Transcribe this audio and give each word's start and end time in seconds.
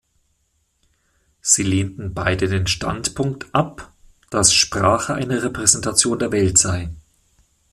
Sie 1.41 1.61
lehnten 1.61 2.15
beide 2.15 2.47
den 2.47 2.65
Standpunkt 2.65 3.53
ab, 3.53 3.93
dass 4.31 4.51
Sprache 4.51 5.13
eine 5.13 5.43
Repräsentation 5.43 6.17
der 6.17 6.31
Welt 6.31 6.57
sei. 6.57 6.89